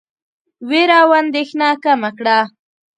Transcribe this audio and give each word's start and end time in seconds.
وېره 0.69 0.97
او 1.03 1.09
اندېښنه 1.21 1.67
کمه 1.83 2.11
کړه. 2.17 2.39